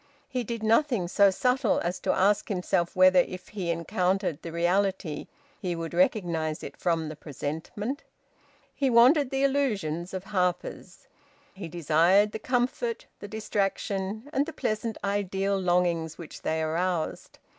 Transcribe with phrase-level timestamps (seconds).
[0.27, 5.27] He did nothing so subtle as to ask himself whether if he encountered the reality
[5.59, 8.03] he would recognise it from the presentment.
[8.73, 11.07] He wanted the illusions of "Harper's."
[11.53, 17.37] He desired the comfort, the distraction, and the pleasant ideal longings which they aroused.